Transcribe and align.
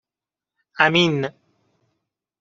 امین 0.79 1.17